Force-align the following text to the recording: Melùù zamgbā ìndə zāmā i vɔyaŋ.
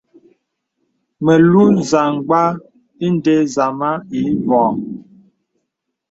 Melùù 1.23 1.65
zamgbā 1.89 2.41
ìndə 3.05 3.35
zāmā 3.53 3.89
i 4.17 4.21
vɔyaŋ. 4.47 4.75